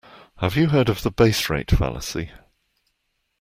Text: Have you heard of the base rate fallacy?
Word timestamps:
Have 0.37 0.55
you 0.57 0.69
heard 0.69 0.89
of 0.89 1.03
the 1.03 1.11
base 1.11 1.47
rate 1.47 1.69
fallacy? 1.69 2.31